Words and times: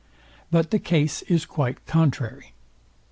But 0.49 0.71
the 0.71 0.79
case 0.79 1.21
is 1.27 1.45
quite 1.45 1.85
contrary. 1.85 2.53